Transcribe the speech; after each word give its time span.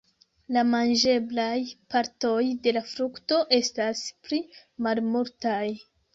La 0.55 0.61
manĝeblaj 0.69 1.59
partoj 1.95 2.39
de 2.65 2.73
la 2.79 2.83
frukto 2.95 3.39
estas 3.59 4.03
pli 4.27 4.43
malmultaj. 4.89 5.63